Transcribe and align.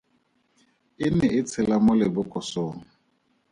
E 1.05 1.07
ne 1.15 1.27
e 1.39 1.41
tshela 1.47 1.77
mo 1.85 1.93
lebokosong. 1.99 2.79